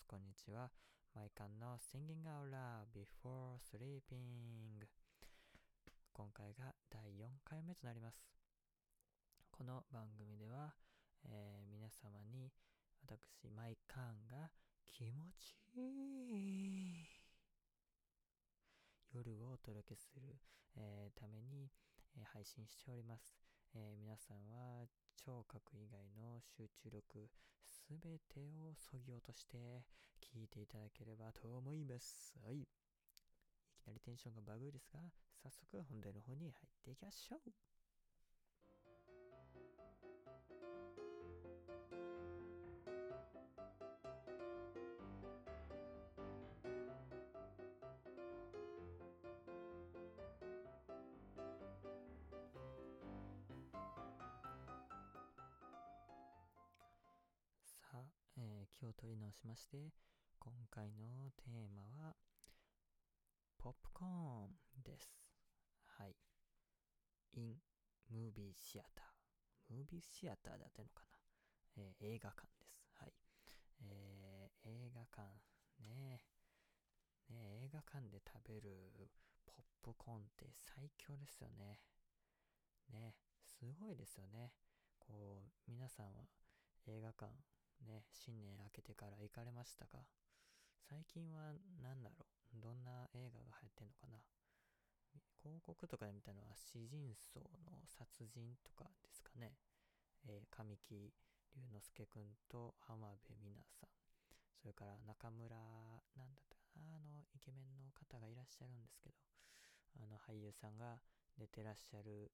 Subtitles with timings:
[0.00, 0.06] ます。
[0.06, 0.70] こんにちは。
[1.14, 4.86] マイカンの Singing Out Loud Before Sleeping
[6.12, 8.16] 今回が第4回目となります。
[9.50, 10.74] この番組では、
[11.28, 12.50] えー、皆様に
[13.02, 14.50] 私、マイカンが
[14.86, 17.06] 気持ちいい
[19.12, 20.36] 夜をお届けする、
[20.76, 21.70] えー、ために、
[22.16, 23.49] えー、配信しております。
[23.74, 27.30] え皆さんは聴覚以外の集中力
[27.62, 29.84] すべてをそぎ落として
[30.18, 32.34] 聞いていただければと思います。
[32.42, 32.62] はい。
[32.62, 32.66] い
[33.78, 34.98] きなりテンションがバグーですが、
[35.42, 36.52] 早速本題の方に入っ
[36.82, 37.69] ていきましょう。
[59.10, 59.90] 取り直しまして、
[60.38, 62.14] 今回のテーマは、
[63.58, 65.18] ポップコーンです。
[65.98, 66.14] はい。
[67.34, 67.56] in
[68.08, 69.74] ムービーシアター。
[69.74, 71.18] ムービーシアターであってのかな、
[71.82, 72.86] えー、映画館です。
[73.00, 73.12] はい。
[73.82, 75.26] えー、映画館
[75.88, 76.22] ね。
[77.30, 79.10] ね映画館で食べる
[79.44, 81.80] ポップコーンって最強ですよね。
[82.92, 84.52] ね、すごいですよね。
[85.00, 86.22] こう、皆さんは
[86.86, 87.26] 映画館
[87.86, 90.04] ね、新年明けてから行かれましたか？
[90.88, 92.60] 最近は何だろう？
[92.60, 94.18] どんな映画が流行ってんのかな？
[95.40, 99.56] 広告とかで見たのは詩人層の殺人とかですかね。
[100.28, 101.14] えー、神木
[101.56, 103.90] 隆之介くんと浜辺美波さん。
[104.60, 105.56] それから中村、
[106.14, 106.92] なんだったかな？
[106.92, 109.16] あの、イケメンの方がいらっしゃるんですけど、
[109.96, 111.00] あの俳優さんが
[111.38, 112.30] 出てらっしゃる、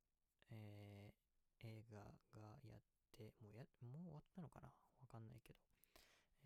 [0.51, 2.03] えー、映画
[2.35, 2.83] がやっ
[3.15, 4.69] て、もうや、もう終わったのかな？
[5.17, 5.59] かんないけど、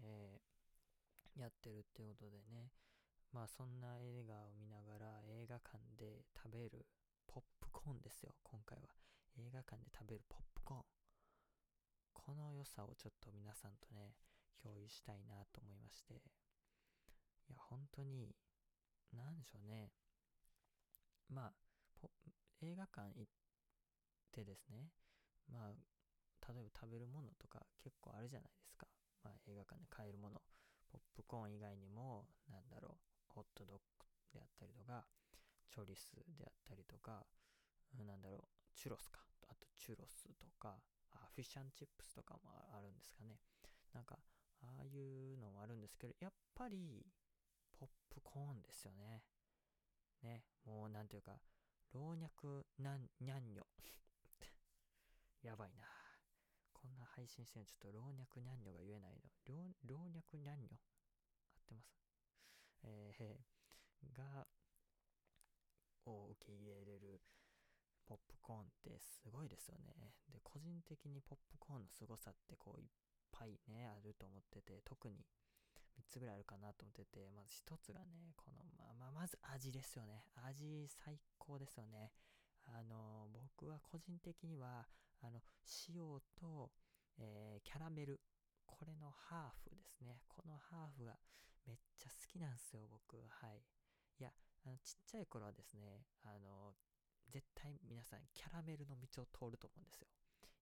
[0.06, 2.70] えー、やってるってことでね、
[3.34, 6.86] まあそんな映画を見ながら映画館で食べる
[7.26, 8.94] ポップコーンですよ、今回は。
[9.38, 10.82] 映画館で食べるポップコーン。
[12.14, 14.14] この良さをちょっと皆さんとね、
[14.62, 16.14] 共有したいなと思いまして。
[16.14, 18.30] いや、本当に、
[19.12, 19.90] なんでしょうね。
[21.28, 21.52] まあ、
[22.62, 23.32] 映画館行っ
[24.30, 24.90] てですね、
[25.50, 25.72] まあ、
[26.50, 28.86] 例えば食べるものとか結構あるじゃないですか。
[29.22, 30.42] まあ映画館で買えるもの。
[30.90, 35.06] ポップコーン以外にも、なんだろう、ホットドッグであったりとか、
[35.70, 37.22] チョリスであったりとか、
[37.94, 38.44] なんだろう、
[38.74, 39.22] チュロスか。
[39.46, 40.82] あとチュロスとか、
[41.14, 43.38] あフィッシュチップスとかもあるんですかね。
[43.94, 44.18] なんか、
[44.62, 47.06] ああいうのもあるんですけど、やっぱり、
[47.78, 49.22] ポップコーンですよね。
[50.22, 51.38] ね、もうなんていうか、
[51.92, 53.66] 老若男女。
[55.42, 55.99] やばいな。
[56.80, 59.28] こんな配信してるのちょっと老若男女が言えないの。
[59.44, 60.64] 老老若男女？
[60.64, 61.92] 合ってます？
[62.84, 64.48] えー、が、
[66.06, 67.20] を受け入れれる
[68.06, 69.92] ポップコーンってすごいですよね。
[70.32, 72.88] で、個人的にポップコーンの凄さってこういっ
[73.30, 75.22] ぱいね、あると思ってて、特に
[75.98, 80.24] 3つぐらいあるかなと思ってて、まず1つがね、この、まあまあ、まず味ですよね。
[80.48, 82.10] 味最高ですよね。
[82.66, 84.86] あの、僕は個人的には、
[85.22, 85.40] あの、
[85.88, 86.70] 塩と、
[87.18, 88.20] えー、キャラメル。
[88.66, 90.22] これのハーフですね。
[90.28, 91.18] このハーフが
[91.66, 93.16] めっちゃ好きなんですよ、僕。
[93.16, 93.62] はい。
[94.18, 94.30] いや、
[94.64, 96.74] あの、ちっちゃい頃はですね、あの、
[97.28, 100.08] 絶対皆さんキャラメルの道を通ると思うんですよ。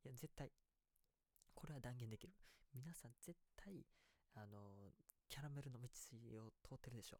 [0.04, 0.50] いや、絶対。
[1.54, 2.34] これは断言できる。
[2.74, 3.86] 皆さん絶対、
[4.34, 4.92] あの、
[5.28, 5.88] キャラメルの道
[6.46, 7.18] を通ってるでしょ。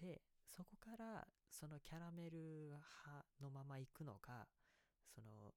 [0.00, 2.38] で、そこからそのキャラメル
[2.70, 4.48] 派のまま行くのか、
[5.14, 5.54] その、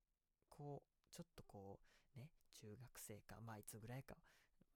[0.50, 1.79] こう、ちょっとこ
[2.16, 2.29] う、ね、
[2.59, 4.16] 中学生か、まあいつぐらいか、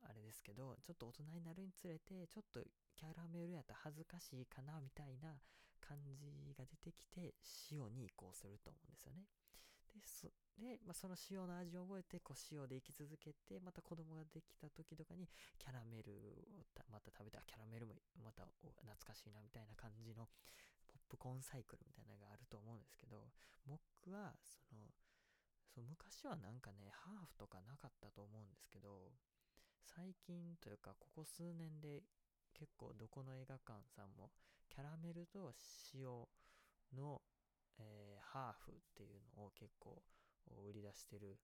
[0.02, 2.62] あれですけど、ちょっと大人になるにつれて、ちょっと
[2.96, 5.42] キャラメルやったら恥ずかしいかな、みたいな
[5.82, 7.34] 感じが出てきて、
[7.72, 9.26] 塩に移行すると思うんですよね。
[9.98, 16.14] で、そで、まあ、その塩の味を覚えて、こう塩で生き続けて、また子供ができた時とかに、キャラメル
[16.58, 20.30] をまた食べたら、キャラメルもまた懐かしいな、みたいな感じの、
[20.88, 23.30] ポップコーンサイクルみたいなのがあると思うんですけど、
[23.66, 23.82] 僕
[24.12, 24.34] は、
[24.70, 24.88] その、
[25.78, 29.14] そう昔はなんかね、ハーフとかなかったと思うんですけど、
[29.86, 32.02] 最近というか、ここ数年で
[32.58, 34.34] 結構どこの映画館さんも、
[34.74, 35.54] キャラメルと
[35.94, 36.26] 塩
[36.98, 37.22] の、
[37.78, 40.02] えー、ハーフっていうのを結構
[40.66, 41.38] 売り出してる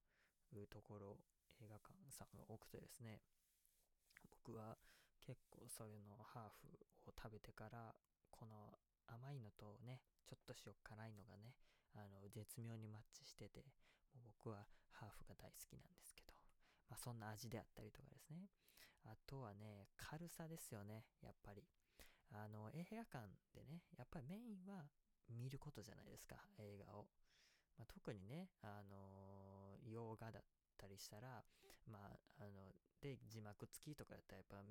[0.65, 1.21] ところ、
[1.62, 3.21] 映画館さんが多くてですね、
[4.41, 4.81] 僕は
[5.21, 6.74] 結構それのハーフ
[7.06, 7.94] を食べてから、
[8.31, 11.53] この甘いのとね、ちょっと塩辛いのがね、
[11.94, 13.62] あの、絶妙にマッチしてて、
[14.21, 16.33] 僕はハーフが大好きなんですけど、
[16.89, 18.50] まあそんな味であったりとかですね、
[19.06, 21.63] あとはね、軽さですよね、やっぱり。
[22.31, 24.89] あの、映画館でね、やっぱりメインは
[25.30, 27.07] 見ることじゃないですか、映画を。
[27.77, 30.44] まあ、特にね、あの、洋画だっ
[30.77, 31.44] たりしたら、
[31.86, 34.63] まあ、あの、で、字幕付きとかだったら、やっぱ、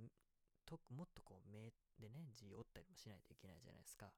[0.64, 4.06] ともっとこう、目でね、字折ったりもしないといけないじゃないですか。
[4.06, 4.12] や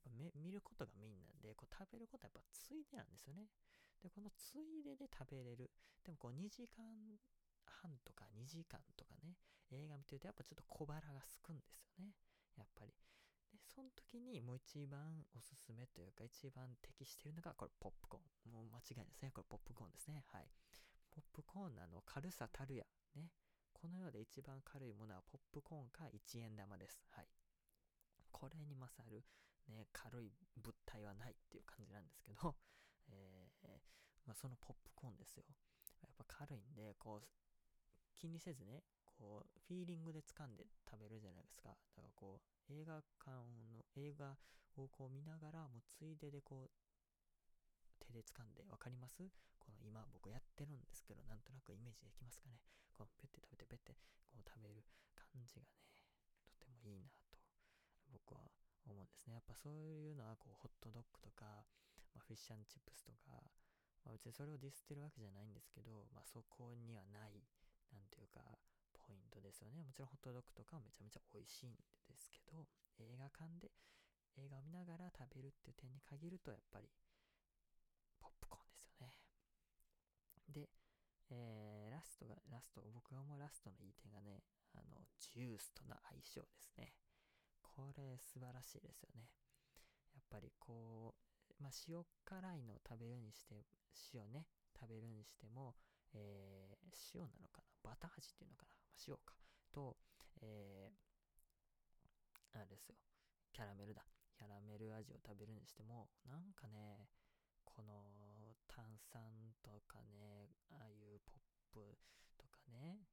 [0.00, 3.48] っぱ見ることがメインなんで、こう食べることはやっぱついでなんですよね。
[4.02, 5.70] で、このついでで食べれる。
[6.04, 6.84] でもこう2時間
[7.64, 9.38] 半とか2時間とかね、
[9.70, 12.12] 映画見てるとやっぱちょっと小腹がすくんですよね。
[12.58, 12.92] やっぱり。
[13.52, 18.52] で、その時にもう一番おすすめというか一番適しているのがこれポップコーン。
[18.52, 19.30] もう間違いないですね。
[19.30, 20.24] これポップコーンですね。
[20.32, 20.50] はい。
[21.10, 22.84] ポップコーンのあの軽さたるや。
[23.14, 23.30] ね。
[23.72, 27.02] この世で一番軽いものはポップコーンか1円玉です。
[27.10, 27.28] はい。
[28.30, 29.24] これに勝る、
[29.68, 32.56] ね、軽い物体はないっていう感じなんですけど、
[33.10, 33.41] えー、
[34.26, 35.44] まあ、そのポップコーンですよ。
[36.02, 37.26] やっぱ軽いんで、こう、
[38.14, 41.70] 気にせずね、こう、フィーリングで掴んで食べるじゃないですか。
[41.70, 43.30] だからこう、映画館
[43.70, 44.36] の、映画
[44.76, 46.70] をこう見ながら、もうついででこう、
[47.98, 49.22] 手で掴んで、わかります？
[49.58, 52.58] この今僕やってるんですけど、なんとなくイメージできますかね？
[52.92, 54.82] このペッて食べてペッてこう食べる
[55.14, 55.68] 感じがね、
[56.44, 57.38] とてもいいなと、
[58.10, 58.50] 僕は
[58.86, 59.34] 思うんですね。
[59.34, 61.64] やっぱそういうのはこう、ホットドッグとか、
[62.14, 63.40] まあ、フィッシュアンチップスとか、
[64.04, 67.42] まあ、別にそれをディスってるわけじゃないんですけど、まあ、そこにはない、
[67.92, 68.40] なんていうか、
[68.92, 69.82] ポイントですよね。
[69.82, 71.74] もちろんホットドッグとかはめちゃめちゃ美味しいん
[72.08, 72.68] ですけど、
[72.98, 73.70] 映画館で
[74.38, 76.88] 映画を見ながら食べるっていう点に限ると、やっぱり、
[78.20, 79.12] ポップコーンですよね。
[80.48, 80.68] で、
[81.30, 84.44] えー、ラストが、ラスト、僕が思うラストのいい点がね、
[84.74, 86.92] あの、ジュースとの相性ですね。
[87.60, 89.28] これ素晴らしいですよね。
[90.14, 91.31] やっぱりこう、
[91.62, 93.62] まあ、塩辛いのを食べるにして、
[94.12, 95.76] 塩ね、食べるにしても、
[96.12, 99.38] えー、塩なのかなバター味っていうのかな、まあ、塩か。
[99.70, 99.96] と、
[100.42, 102.96] えー、あれですよ。
[103.54, 104.02] キャラメルだ。
[104.36, 107.06] キャラメル味を食べるにしても、なんかね、
[107.64, 109.22] この炭酸
[109.62, 111.40] とかね、ああいうポッ
[111.72, 111.96] プ
[112.36, 113.06] とかね、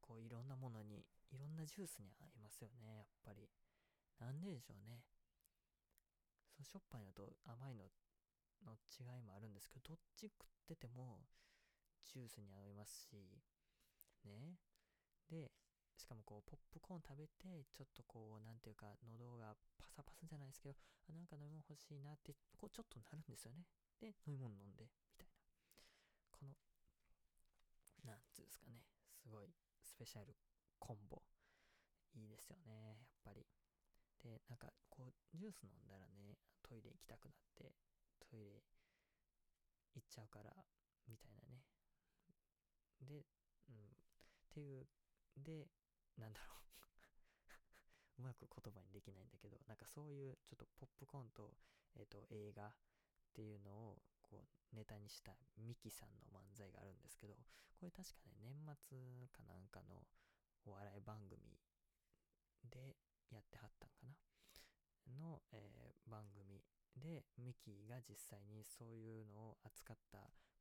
[0.00, 3.48] こういろんなものに、いろんなジュースに合いますよね、やっぱり。
[4.18, 5.00] なんででしょうね。
[6.64, 7.84] しょっぱいのと甘いの
[8.64, 11.26] の違いもあるんですけど、どっち食ってても
[12.06, 13.42] ジュースに合いますし、
[14.24, 14.58] ね。
[15.30, 15.50] で、
[15.96, 20.74] しかもこう、ポップコーン食べて、ちょっとこう、なんていうか、喉がパサパサじゃないですけど、
[21.08, 23.66] あなんか飲み物欲しいなって、こう、ちょっとなるんですよね。
[24.00, 25.34] で、飲み物飲んで、みたいな。
[26.30, 26.54] この、
[28.04, 28.82] なんつうんですかね、
[29.22, 30.34] すごいスペシャル
[30.78, 31.22] コンボ。
[32.14, 33.46] いいですよね、やっぱり。
[34.22, 37.74] で、なんか、こう、ジュース飲んだらね、トイレ行きたくなって、
[38.20, 38.62] トイレ
[39.94, 40.54] 行っちゃうから、
[41.08, 41.62] みたいなね。
[43.02, 43.26] で、
[43.68, 43.74] うん。
[43.74, 44.86] っていう、
[45.36, 45.66] で、
[46.16, 46.54] なんだろ
[48.18, 51.56] う うまく言葉にできないんだけど、なんかそういうちょっとポップコーンと、
[51.96, 52.74] えっ、ー、と、映画っ
[53.32, 57.34] ていうのを、こう、ネタにしたミキさんの漫才があるんですけど、
[57.74, 60.06] これ確かね、年末かなんかの
[60.64, 61.58] お笑い番組
[62.70, 62.96] で
[63.32, 64.14] やってはったんかな
[65.18, 66.60] の、えー、番組
[66.96, 70.18] で、ミキが実際にそういうのを扱った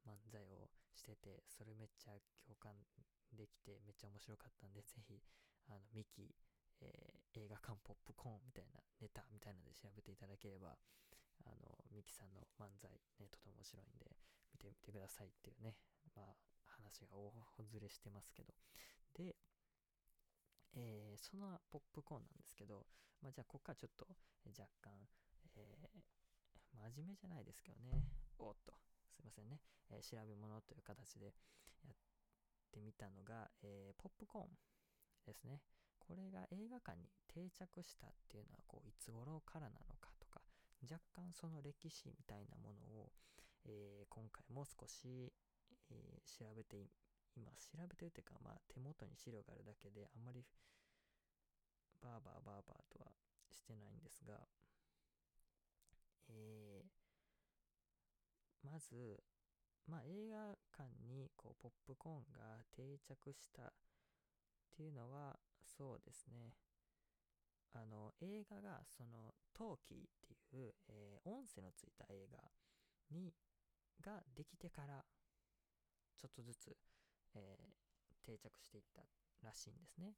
[0.07, 2.15] 漫才をしてて、それめっちゃ
[2.47, 2.73] 共感
[3.33, 5.19] できて、めっちゃ面白かったんで、ぜひ、
[5.67, 6.31] あの、ミキ、
[6.81, 10.77] えー、映画館ポップコーンみたいなネタみたいなので調べていただければ、
[11.45, 14.15] あの、ミキさんの漫才ね、とても面白いんで、
[14.53, 15.75] 見てみてくださいっていうね、
[16.15, 16.35] まあ、
[16.79, 17.31] 話が大
[17.67, 18.53] ずれしてますけど。
[19.17, 19.35] で、
[20.73, 22.86] えー、そのポップコーンなんですけど、
[23.22, 24.08] まあ、じゃあ、ここからちょっと
[24.48, 24.91] 若干、
[25.56, 28.03] えー、真面目じゃないですけどね、
[28.39, 28.74] おっと、
[29.15, 31.34] すいませんね、えー、調べ物という形で
[31.86, 31.96] やっ
[32.72, 34.50] てみたのが、え、ポップコーン
[35.25, 35.62] ですね。
[36.00, 40.41] これが映画館に定着したっていうのはこういつ頃からなのかとか
[40.84, 43.12] 若干その歴史みたいなものを、
[43.65, 45.32] え、今回も少し、
[45.91, 46.89] え、調べてい
[47.36, 50.44] 今調べてるというか、まあ、手元に資料があるだけであんまり
[52.01, 53.12] バーバーバーバーとは
[53.50, 54.34] してないんですが、
[56.29, 59.24] えー、まず、
[59.88, 63.65] まあ、映画館にこうポップコーンが定着したっ
[64.75, 65.38] ていうのは
[65.77, 66.53] そうですね
[67.74, 72.39] あの映画がそのトーキーっていう、えー、音声のついた映画
[73.12, 73.34] に
[74.03, 75.05] ができてから
[76.17, 76.75] ちょっとずつ
[77.36, 79.01] えー、定着していった
[79.43, 80.13] らしいんですね。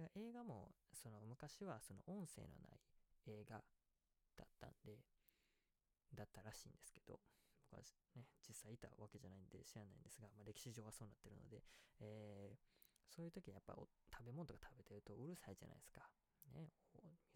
[0.00, 2.80] で映画もその昔はその音声のない
[3.28, 3.60] 映画
[4.36, 4.96] だったんで、
[6.16, 7.20] だったらしいんですけど、
[7.68, 7.84] 僕は
[8.16, 11.62] ね、実際いたわけじゃないんで知らないんですが、まあ、歴史上はそうなってるので、
[12.00, 12.58] えー、
[13.06, 16.02] そういう時はやっぱ食べ物とか食べてるとうるさいじゃないですか。
[16.50, 16.72] ね、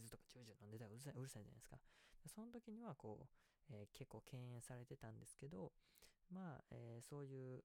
[0.01, 1.79] 水とかジュージュー飲んでたらうるさいうるさいじゃないですか。
[2.27, 3.27] その時にはこう、
[3.71, 5.71] えー、結構敬遠されてたんですけど、
[6.33, 7.63] まあ、えー、そういう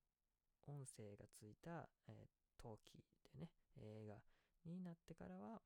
[0.68, 3.01] 音声がついた、えー、陶器
[3.34, 3.50] でね、
[3.82, 4.20] 映画
[4.66, 5.62] になってからは、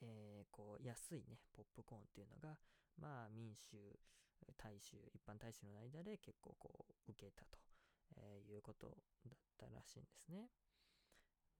[0.00, 2.56] えー、こう、安いね、ポップコーンっていうのが、
[2.98, 3.76] まあ、民衆、
[4.56, 7.58] 大衆、一般大衆の間で結構こう、受けたと、
[8.16, 8.86] えいうこと
[9.26, 10.48] だったらしいんですね。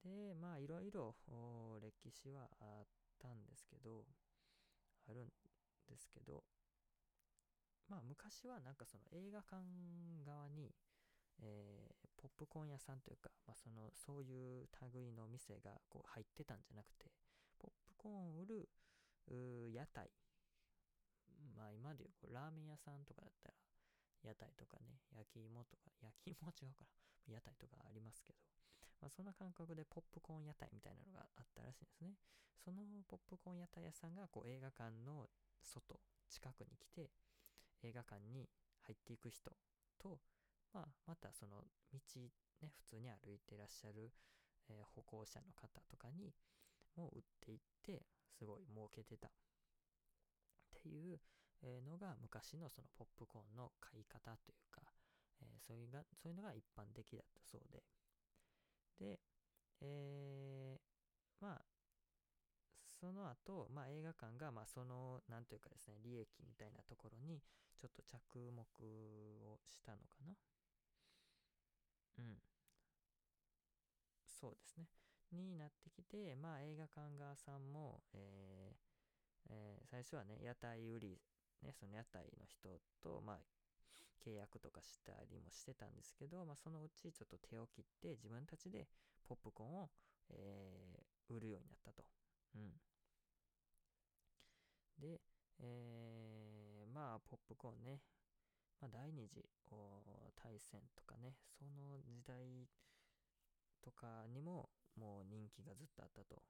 [0.05, 1.17] で、まあ、いろいろ
[1.81, 2.87] 歴史はあっ
[3.19, 4.05] たんですけど、
[5.09, 5.29] あるん
[5.88, 6.45] ですけど、
[7.88, 9.62] まあ、昔はなんかその映画館
[10.25, 10.75] 側に、
[11.43, 17.11] えー、ポップコーン屋さんというか、まあ、そのそういう類の店がこう入ってたんじゃなくて
[17.59, 18.69] ポップコーンを売る
[19.73, 20.11] 屋台。
[21.57, 23.55] まあ今でいうこラーメン屋さんとかだったら
[24.25, 28.38] 屋台とかね焼き芋とか焼き芋は違うから屋台とかありますけど、
[29.00, 32.17] まあ、そんな感覚でポップコーン屋台みたいなのがあったらしいんですね。
[32.64, 35.29] そのポップコーン屋台屋さんがこう映画館の
[35.61, 36.00] 外
[36.31, 37.11] 近くに来て
[37.83, 38.49] 映画館に
[38.88, 39.53] 入っていく人
[40.00, 40.19] と
[40.75, 41.99] まあ、またその道
[42.61, 44.11] ね、普通に歩いてらっしゃる、
[44.69, 46.35] えー、歩行者の方とかに
[46.97, 48.02] も売っていって、
[48.37, 49.28] すごい儲けてた。
[49.28, 49.31] っ
[50.83, 51.21] ていう
[51.88, 54.83] のが昔のそのポップコーンの買い方というか、
[55.40, 57.83] えー、そういうがそういうのが一般的だったそうで。
[58.99, 59.21] で、
[59.81, 61.62] えー、まあ、
[63.00, 67.40] その後、まあ、映画館が、まあ、その、なんというかですね、利益みたいなところに、
[67.76, 68.61] ちょっと着目
[69.45, 70.35] をしたのかな。
[72.18, 72.37] うん。
[74.26, 74.87] そうですね。
[75.33, 78.94] になってきて、まあ映画館側さんも、えー
[79.50, 81.18] えー、最初はね、屋台売り、
[81.62, 83.37] ね、その屋台の人と、まあ、
[84.25, 88.87] 契約とかしたりもしてたんですけど、まあ、そのうちちょっと手を切って自分たちで
[89.28, 89.90] ポップコーンを、
[90.30, 92.04] えー、売るようになったと。
[92.56, 92.73] うん。
[94.99, 95.21] で、
[95.61, 98.00] えー、まあ、ポップコーンね、
[98.81, 99.45] まあ、第二次
[100.45, 102.69] 大戦とかね、その時代
[103.81, 106.43] とかにももう人気がずっとあったと。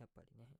[0.00, 0.58] やっぱりね、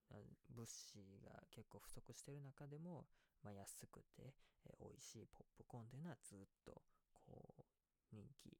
[0.54, 3.06] 物資が結構不足してる中でも、
[3.42, 4.32] まあ、安くて、
[4.64, 6.80] えー、美味しいポップコーンというのはずっと
[7.12, 8.54] こう人気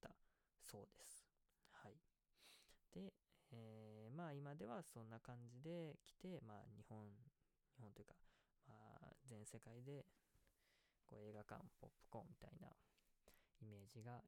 [0.00, 0.14] だった
[0.62, 1.26] そうです。
[1.72, 1.96] はい。
[2.94, 3.12] で、
[3.50, 7.08] えー、まあ今ではそんな感じで来て、まあ日本、
[7.76, 8.14] 日本というか、
[8.68, 10.06] まあ全世界で
[11.08, 12.68] こう映画館、ポップコーンみたいな
[13.62, 14.20] イメージが、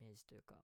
[0.00, 0.56] イメージというか、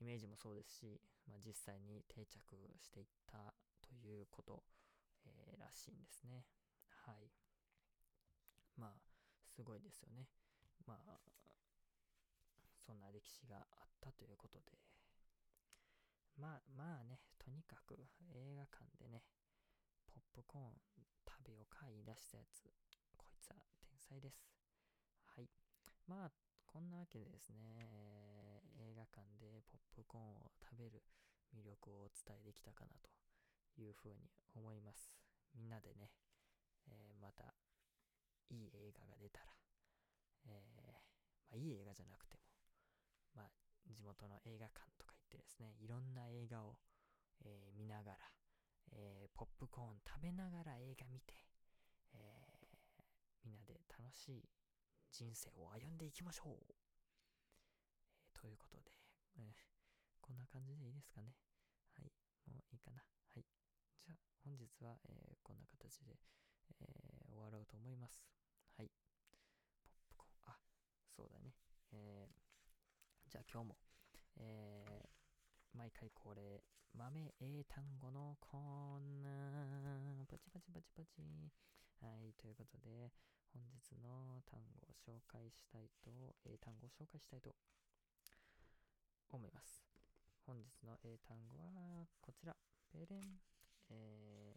[0.00, 2.36] イメージもそうですし、まあ、実際に定着
[2.82, 4.62] していったということ、
[5.26, 6.44] えー、らしいんですね。
[7.06, 7.30] はい。
[8.76, 8.90] まあ、
[9.54, 10.26] すごいですよね。
[10.86, 11.20] まあ、
[12.78, 14.72] そんな歴史があったということで、
[16.38, 17.98] まあ、まあね、とにかく
[18.34, 19.22] 映画館でね、
[20.06, 20.72] ポップコーン
[21.26, 22.64] 食べようか言い出したやつ、
[23.48, 24.44] こいつは天才です。
[25.24, 25.48] はい。
[26.06, 26.32] まあ、
[26.66, 27.88] こんなわけでですね、
[28.76, 31.00] 映画館でポップコーンを食べる
[31.56, 33.08] 魅力をお伝えできたかなと
[33.80, 35.08] いうふうに思います。
[35.56, 36.12] みんなでね、
[36.92, 37.56] えー、また
[38.52, 39.56] いい映画が出たら、
[40.44, 40.84] えー、ま
[41.52, 42.44] あ、いい映画じゃなくても、
[43.34, 43.50] まあ、
[43.88, 46.76] 地元の映画館とか行ってですね、いろんな映画を、
[47.48, 48.18] えー、見ながら、
[48.92, 51.34] えポップコーン食べながら映画見て、
[52.12, 52.37] え
[53.48, 54.44] みんなで楽しい
[55.08, 58.92] 人生を歩んでいきましょう、えー、ということで、
[59.40, 61.32] えー、こんな感じでいいですかね。
[61.96, 62.12] はい、
[62.44, 63.00] もういいかな。
[63.00, 63.46] はい。
[64.04, 66.20] じゃあ、本日は、えー、こんな形で、
[66.84, 68.20] え終わろうと思います。
[68.76, 68.92] はい。
[69.80, 70.60] ポップコーン、あ、
[71.16, 71.56] そうだね。
[71.92, 72.28] え
[73.32, 73.78] じゃあ今日も、
[74.36, 75.08] え
[75.72, 76.62] 毎回恒例、
[76.92, 81.24] 豆英単語のコーナー、パチパチパチパチ。
[82.00, 83.10] はい、ということで、
[83.52, 86.10] 本日の単語を紹介したいと、
[86.44, 87.54] 英単語を紹介したいと
[89.30, 89.82] 思います。
[90.46, 92.56] 本日の英単語はこちら。
[92.92, 93.40] ペレン。
[93.90, 94.56] え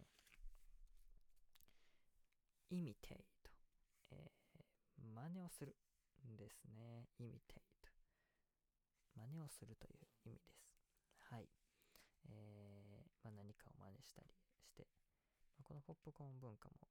[2.71, 3.23] ー、imitate。
[4.11, 5.75] えー、真似をする
[6.37, 7.07] ですね。
[7.19, 7.39] imitate。
[9.15, 10.63] 真似をするという意味です。
[11.29, 11.49] はい。
[12.29, 12.91] えー、
[13.23, 14.27] まあ、何かを真似したり
[14.63, 14.87] して、
[15.57, 16.87] ま、このポップコーン文化も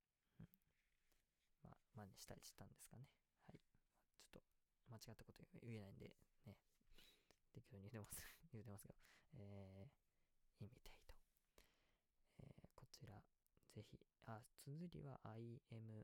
[2.00, 3.04] 真似したりしたんですかね。
[3.44, 3.60] はい。
[4.32, 4.42] ちょっ
[4.88, 6.08] と間違ったこと言えないんで、
[6.46, 6.56] ね、
[7.52, 8.16] 適当に言うてます、
[8.52, 8.98] 言うてますけど、
[9.36, 11.14] えー、イミテイト。
[12.40, 13.20] えー、こちら、
[13.72, 16.00] ぜひ、あ、綴りは imitate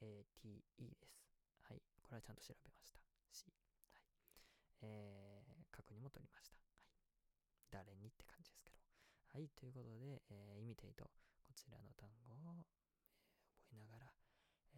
[0.00, 1.12] です。
[1.60, 1.82] はい。
[2.00, 3.00] これはちゃんと調べました。
[3.32, 4.04] し、はい。
[4.80, 6.56] えー、確認も取りました。
[6.56, 6.64] はい
[7.74, 8.78] 誰にって感じですけど。
[9.34, 11.10] はい、ということで、えー、イミテイト、
[11.42, 12.62] こちらの単語を、
[13.42, 14.06] えー、覚えながら、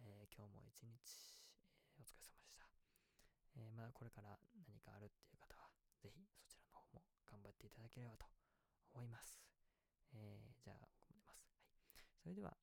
[0.01, 1.33] えー、今日も一日、
[1.97, 2.69] えー、お疲れ様でした。
[3.57, 4.37] えー、まだこれから
[4.69, 5.65] 何かあるっていう方は、
[5.97, 8.29] ぜひそちらの方も頑張っていただければと
[8.93, 9.33] 思います。
[10.13, 11.49] えー、じゃあ、ここまでます。
[11.89, 12.05] はい。
[12.21, 12.53] それでは、